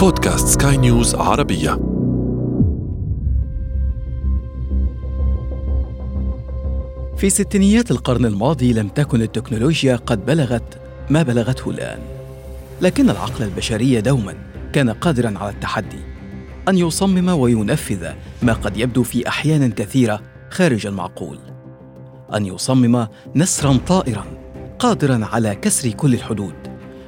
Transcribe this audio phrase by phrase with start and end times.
[0.00, 1.70] بودكاست سكاي نيوز عربية.
[7.16, 11.98] في ستينيات القرن الماضي لم تكن التكنولوجيا قد بلغت ما بلغته الآن.
[12.80, 14.34] لكن العقل البشري دوما
[14.72, 16.00] كان قادرا على التحدي
[16.68, 18.08] أن يصمم وينفذ
[18.42, 20.20] ما قد يبدو في أحيان كثيرة
[20.50, 21.38] خارج المعقول.
[22.34, 23.06] أن يصمم
[23.36, 24.24] نسرا طائرا
[24.78, 26.54] قادرا على كسر كل الحدود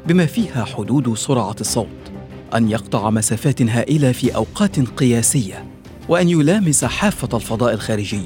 [0.07, 2.12] بما فيها حدود سرعة الصوت.
[2.57, 5.67] أن يقطع مسافات هائلة في أوقات قياسية
[6.09, 8.23] وأن يلامس حافة الفضاء الخارجي.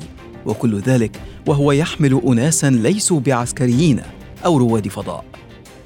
[0.47, 4.01] وكل ذلك وهو يحمل أناسا ليسوا بعسكريين
[4.45, 5.25] أو رواد فضاء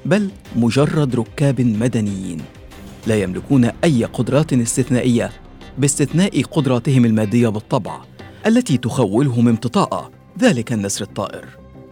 [0.05, 2.41] بل مجرد ركاب مدنيين.
[3.07, 5.31] لا يملكون أي قدرات استثنائية
[5.77, 8.01] باستثناء قدراتهم المادية بالطبع
[8.47, 11.45] التي تخولهم امتطاء ذلك النسر الطائر.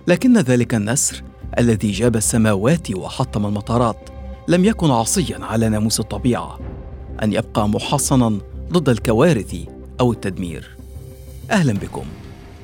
[0.07, 1.23] لكن ذلك النسر
[1.59, 4.09] الذي جاب السماوات وحطم المطارات
[4.49, 6.59] لم يكن عصيا على ناموس الطبيعة
[7.23, 8.37] أن يبقى محصنا
[8.71, 9.55] ضد الكوارث
[9.99, 10.69] أو التدمير.
[11.51, 12.05] أهلا بكم.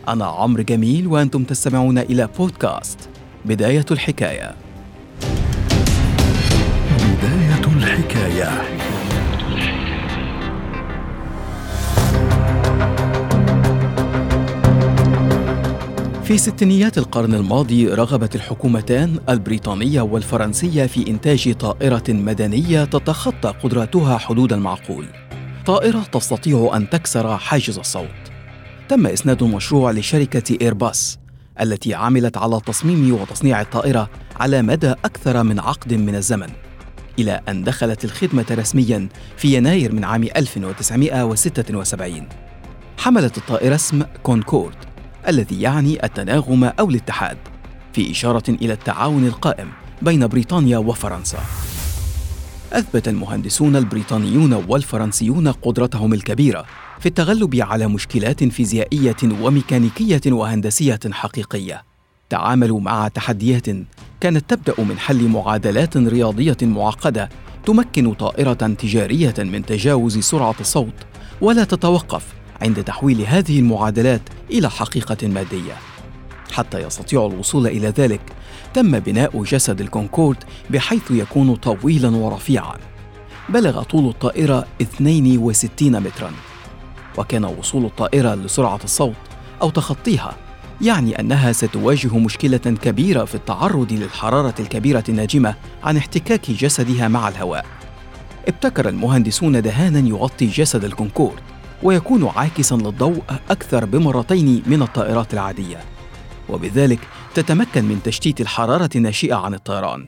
[0.08, 3.10] أنا عمرو جميل وأنتم تستمعون إلى بودكاست
[3.46, 4.56] بداية الحكاية.
[7.00, 8.50] بداية الحكاية.
[16.26, 24.54] في ستينيات القرن الماضي رغبت الحكومتان البريطانية والفرنسية في إنتاج طائرة مدنية تتخطى قدراتها حدود
[24.54, 25.06] المعقول.
[25.66, 28.10] طائرة تستطيع أن تكسر حاجز الصوت.
[28.90, 31.20] تم إسناد المشروع لشركة إيرباص
[31.62, 36.50] التي عملت على تصميم وتصنيع الطائرة على مدى أكثر من عقد من الزمن
[37.20, 42.28] إلى أن دخلت الخدمة رسميا في يناير من عام 1976
[42.98, 44.85] حملت الطائرة اسم كونكورد.
[45.28, 47.38] الذي يعني التناغم أو الاتحاد
[47.94, 49.68] في إشارة إلى التعاون القائم
[50.02, 51.40] بين بريطانيا وفرنسا.
[52.74, 56.66] أثبت المهندسون البريطانيون والفرنسيون قدرتهم الكبيرة
[57.00, 61.84] في التغلب على مشكلات فيزيائية وميكانيكية وهندسية حقيقية.
[62.30, 63.66] تعاملوا مع تحديات
[64.22, 67.30] كانت تبدأ من حل معادلات رياضية معقدة
[67.66, 70.94] تمكن طائرة تجارية من تجاوز سرعة الصوت
[71.42, 72.26] ولا تتوقف
[72.62, 75.74] عند تحويل هذه المعادلات إلى حقيقة مادية.
[76.52, 78.22] حتى يستطيع الوصول إلى ذلك
[78.74, 80.38] تم بناء جسد الكونكورد
[80.70, 82.78] بحيث يكون طويلا ورفيعا.
[83.50, 86.32] بلغ طول الطائرة 62 مترا.
[87.18, 89.16] وكان وصول الطائرة لسرعة الصوت
[89.62, 90.36] أو تخطيها
[90.82, 97.66] يعني أنها ستواجه مشكلة كبيرة في التعرض للحرارة الكبيرة الناجمة عن احتكاك جسدها مع الهواء.
[98.48, 101.55] ابتكر المهندسون دهانا يغطي جسد الكونكورد.
[101.84, 105.78] ويكون عاكسا للضوء أكثر بمرتين من الطائرات العادية.
[106.50, 107.00] وبذلك
[107.36, 110.08] تتمكن من تشتيت الحرارة الناشئة عن الطيران.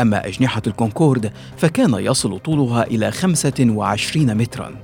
[0.00, 4.74] أما أجنحة الكونكورد فكان يصل طولها إلى 25 مترا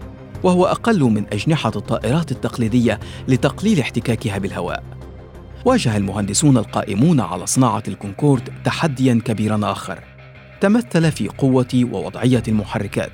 [0.43, 4.83] وهو أقل من أجنحة الطائرات التقليدية لتقليل احتكاكها بالهواء.
[5.65, 9.99] واجه المهندسون القائمون على صناعة الكونكورد تحديا كبيرا آخر.
[10.61, 13.13] تمثل في قوة ووضعية المحركات.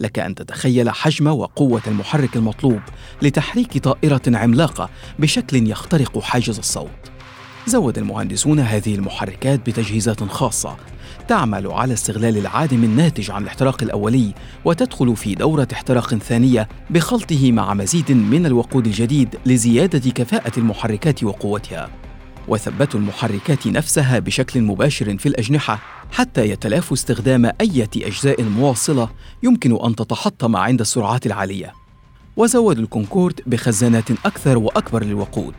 [0.00, 2.80] لك أن تتخيل حجم وقوة المحرك المطلوب
[3.22, 7.10] لتحريك طائرة عملاقة بشكل يخترق حاجز الصوت.
[7.66, 10.76] زود المهندسون هذه المحركات بتجهيزات خاصة
[11.28, 17.74] تعمل على استغلال العادم الناتج عن الاحتراق الأولي وتدخل في دورة احتراق ثانية بخلطه مع
[17.74, 22.07] مزيد من الوقود الجديد لزيادة كفاءة المحركات وقوتها.
[22.48, 25.80] وثبتوا المحركات نفسها بشكل مباشر في الأجنحة
[26.12, 29.10] حتى يتلافوا استخدام أية أجزاء موصلة
[29.42, 31.72] يمكن أن تتحطم عند السرعات العالية.
[32.36, 35.54] وزودوا الكونكورد بخزانات أكثر وأكبر للوقود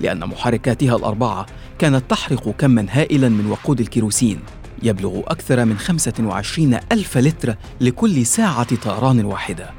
[0.00, 1.46] لأن محركاتها الأربعة
[1.78, 4.40] كانت تحرق كما هائلا من وقود الكيروسين
[4.82, 9.70] يبلغ أكثر من 25 ألف لتر لكل ساعة طيران واحدة.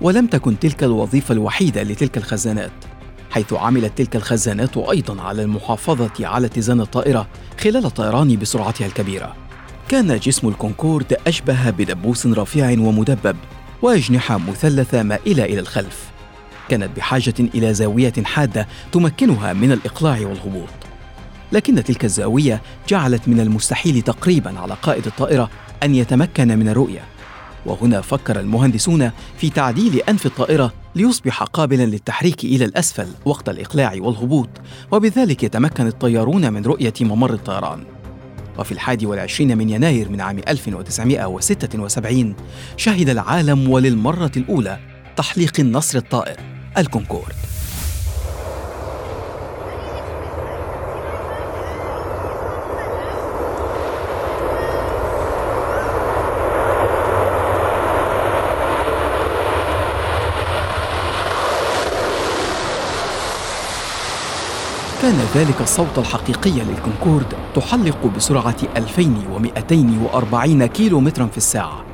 [0.00, 2.95] ولم تكن تلك الوظيفة الوحيدة لتلك الخزانات.
[3.36, 7.28] حيث عملت تلك الخزانات أيضا على المحافظة على اتزان الطائرة
[7.60, 9.36] خلال الطيران بسرعتها الكبيرة.
[9.88, 13.36] كان جسم الكونكورد أشبه بدبوس رفيع ومدبب
[13.82, 16.10] وأجنحة مثلثة مائلة إلى الخلف.
[16.68, 20.68] كانت بحاجة إلى زاوية حادة تمكنها من الإقلاع والهبوط.
[21.52, 25.50] لكن تلك الزاوية جعلت من المستحيل تقريبا على قائد الطائرة
[25.82, 27.15] أن يتمكن من الرؤية.
[27.66, 34.48] وهنا فكر المهندسون في تعديل أنف الطائرة ليصبح قابلا للتحريك إلى الأسفل وقت الإقلاع والهبوط
[34.92, 37.84] وبذلك يتمكن الطيارون من رؤية ممر الطيران.
[38.58, 42.34] وفي الحادي والعشرين من يناير من عام 1976
[42.76, 44.78] شهد العالم وللمرة الأولى
[45.16, 46.36] تحليق النصر الطائر
[46.78, 47.34] الكونكورد.
[65.06, 71.84] كان ذلك الصوت الحقيقي للكونكورد تحلق بسرعة 2240 كيلو مترا في الساعة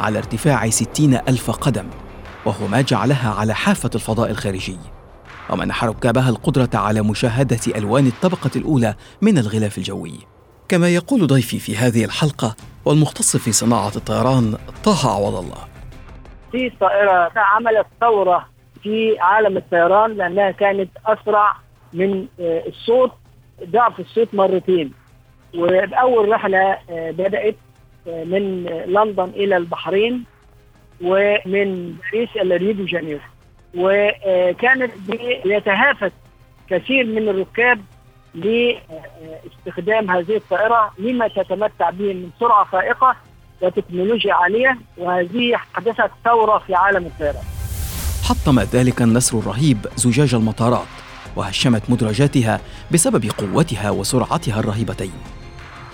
[0.00, 1.86] على ارتفاع 60 ألف قدم
[2.46, 4.78] وهو ما جعلها على حافة الفضاء الخارجي.
[5.50, 10.18] ومنح ركابها القدرة على مشاهدة ألوان الطبقة الأولى من الغلاف الجوي.
[10.68, 14.54] كما يقول ضيفي في هذه الحلقة والمختص في صناعة الطيران
[14.84, 15.64] طه عوض الله.
[16.52, 18.46] في طائرة عملت ثورة
[18.82, 23.12] في عالم الطيران لأنها كانت أسرع من آه، الصوت
[23.64, 24.92] ضعف الصوت مرتين.
[25.54, 27.56] وبأول رحلة آه، بدأت
[28.08, 30.24] آه، من لندن إلى البحرين
[31.02, 33.20] ومن باريس إلى ريو دي جانيرو.
[33.74, 34.92] وكانت
[35.44, 36.12] يتهافت
[36.70, 37.80] كثير من الركاب
[38.34, 43.16] لاستخدام هذه الطائرة لما تتمتع به من سرعة فائقة
[43.62, 47.44] وتكنولوجيا عالية وهذه حدثت ثورة في عالم الطيران.
[48.24, 51.09] حطم ذلك النسر الرهيب زجاج المطارات.
[51.36, 52.60] وهشمت مدرجاتها
[52.92, 55.12] بسبب قوتها وسرعتها الرهيبتين.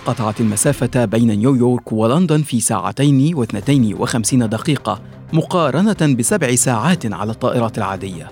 [0.05, 5.01] قطعت المسافة بين نيويورك ولندن في ساعتين واثنتين وخمسين دقيقة
[5.33, 8.31] مقارنة بسبع ساعات على الطائرات العادية.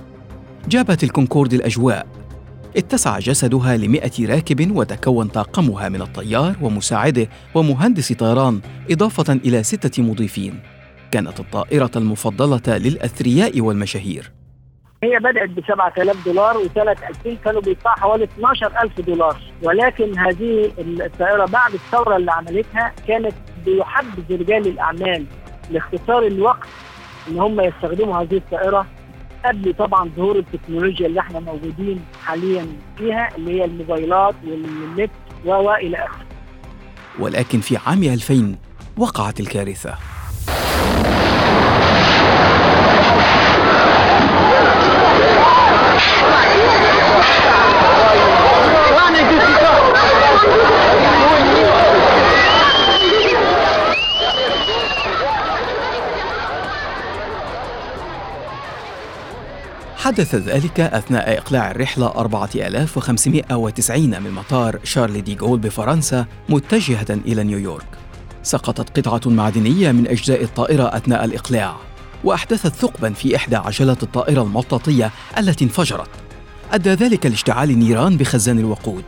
[0.70, 2.08] جابت الكونكورد الأجواء.
[2.78, 8.62] اتسع جسدها لمئة راكب وتكون طاقمها من الطيار ومساعده ومهندس طيران
[8.92, 10.60] إضافة إلى ستة مضيفين.
[11.12, 14.35] كانت الطائرة المفضلة للأثرياء والمشاهير.
[15.06, 21.46] هي بدأت ب 7000 دولار وسنة 2000 كانوا بيدفعوا حوالي 12000 دولار ولكن هذه الطائرة
[21.46, 23.34] بعد الثورة اللي عملتها كانت
[23.66, 25.26] بيحبذ رجال الأعمال
[25.72, 26.68] لاختصار الوقت
[27.30, 28.86] إن هم يستخدموا هذه الطائره
[29.46, 32.68] قبل طبعا ظهور التكنولوجيا اللي إحنا موجودين حاليا
[32.98, 35.12] فيها اللي هي الموبايلات والنت
[35.46, 36.26] وإلى آخره.
[37.20, 38.56] ولكن في عام 2000
[38.98, 39.96] وقعت الكارثة.
[59.98, 67.88] حدث ذلك أثناء إقلاع الرحلة 4590 من مطار شارل دي جول بفرنسا متجهة إلى نيويورك.
[68.44, 71.76] سقطت قطعة معدنية من أجزاء الطائرة أثناء الإقلاع،
[72.24, 76.10] وأحدثت ثقبا في إحدى عجلات الطائرة المطاطية التي انفجرت.
[76.72, 79.04] أدى ذلك لاشتعال نيران بخزان الوقود.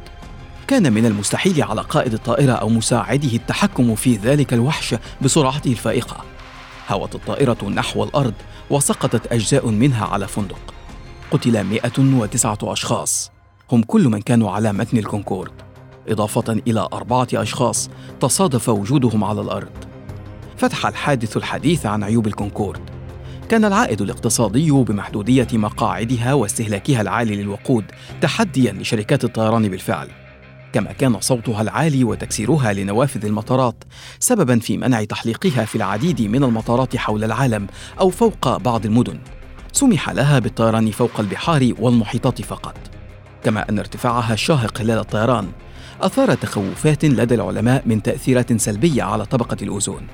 [0.67, 6.17] كان من المستحيل على قائد الطائرة أو مساعده التحكم في ذلك الوحش بسرعته الفائقة.
[6.89, 8.33] هوت الطائرة نحو الأرض
[8.69, 10.76] وسقطت أجزاء منها على فندق.
[11.31, 13.31] قتل 109 أشخاص.
[13.71, 15.51] هم كل من كانوا على متن الكونكورد.
[16.07, 17.89] إضافة إلى أربعة أشخاص
[18.19, 19.71] تصادف وجودهم على الأرض.
[20.57, 22.89] فتح الحادث الحديث عن عيوب الكونكورد.
[23.49, 27.85] كان العائد الاقتصادي بمحدودية مقاعدها واستهلاكها العالي للوقود
[28.21, 30.07] تحديا لشركات الطيران بالفعل.
[30.73, 33.83] كما كان صوتها العالي وتكسيرها لنوافذ المطارات
[34.19, 37.67] سببا في منع تحليقها في العديد من المطارات حول العالم
[37.99, 39.19] أو فوق بعض المدن.
[39.77, 42.75] سمح لها بالطيران فوق البحار والمحيطات فقط
[43.43, 45.47] كما أن ارتفاعها الشاهق خلال الطيران
[46.01, 50.07] أثار تخوفات لدى العلماء من تأثيرات سلبية على طبقة الأوزون.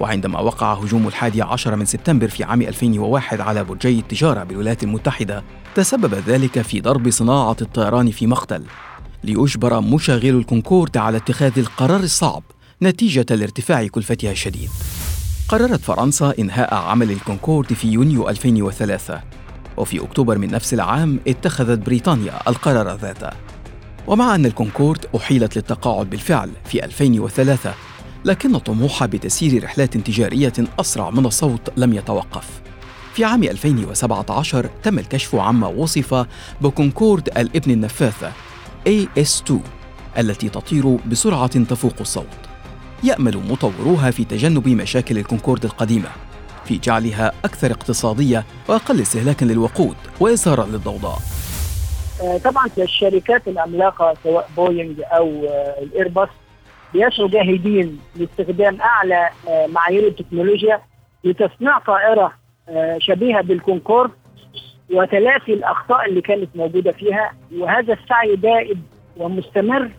[0.00, 5.44] وعندما وقع هجوم الحادي عشر من سبتمبر في عام 2001 على برجي التجارة بالولايات المتحدة
[5.74, 8.62] تسبب ذلك في ضرب صناعة الطيران في مقتل
[9.24, 12.42] ليجبر مشغلي الكونكورد على اتخاذ القرار الصعب
[12.82, 14.70] نتيجة لارتفاع كلفتها الشديد.
[15.50, 19.20] قررت فرنسا إنهاء عمل الكونكورد في يونيو 2003
[19.76, 23.30] وفي أكتوبر من نفس العام اتخذت بريطانيا القرار ذاته.
[24.06, 27.74] ومع أن الكونكورد أحيلت للتقاعد بالفعل في 2003
[28.24, 32.60] لكن طموحها بتسيير رحلات تجارية أسرع من الصوت لم يتوقف.
[33.14, 36.26] في عام 2017 تم الكشف عما وصف
[36.60, 38.32] بكونكورد الابن النفاثة
[38.88, 39.52] AS2
[40.18, 42.49] التي تطير بسرعة تفوق الصوت.
[43.04, 46.08] يأمل مطوروها في تجنب مشاكل الكونكورد القديمة
[46.64, 51.18] في جعلها أكثر اقتصادية وأقل استهلاكا للوقود وإثارة للضوضاء.
[52.22, 56.28] آه، طبعا الشركات العملاقة سواء بوينغ أو آه، الإيرباص
[56.92, 60.80] بيسعوا جاهدين لاستخدام أعلى آه، معايير التكنولوجيا
[61.24, 62.32] لتصنيع طائرة
[62.98, 64.10] شبيهة بالكونكورد
[64.92, 67.32] وتلافي الأخطاء اللي كانت موجودة فيها.
[67.58, 68.82] وهذا السعي دائب
[69.16, 69.90] ومستمر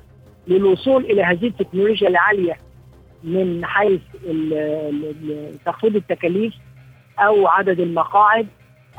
[0.47, 2.57] للوصول إلى هذه التكنولوجيا العالية.
[3.23, 4.01] من حيث
[5.65, 6.53] تخفيض التكاليف
[7.19, 8.47] أو عدد المقاعد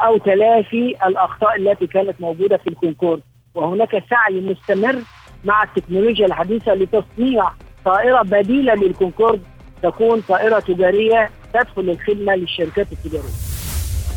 [0.00, 3.20] أو تلافي الأخطاء التي كانت موجودة في الكونكورد
[3.54, 5.02] وهناك سعي مستمر
[5.44, 7.50] مع التكنولوجيا الحديثة لتصنيع
[7.84, 9.40] طائرة بديلة للكونكورد
[9.82, 13.32] تكون طائرة تجارية تدخل الخدمة للشركات التجارية.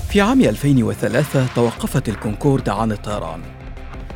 [0.10, 3.55] في عام 2003 توقفت الكونكورد عن الطيران.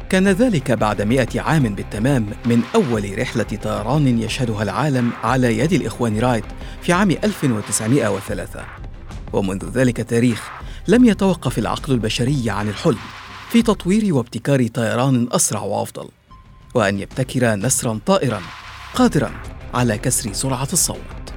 [0.10, 6.20] كان ذلك بعد مئة عام بالتمام من أول رحلة طيران يشهدها العالم على يد الإخوان
[6.20, 6.44] رايت
[6.82, 8.66] في عام 1903
[9.34, 10.50] ومنذ ذلك التاريخ
[10.88, 13.00] لم يتوقف العقل البشري عن الحلم
[13.50, 16.10] في تطوير وابتكار طيران أسرع وأفضل
[16.76, 18.42] وأن يبتكر نسرا طائرا
[18.94, 19.32] قادرا
[19.74, 21.34] على كسر سرعة الصوت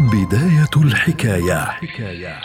[0.00, 2.40] بداية الحكاية, حكاية.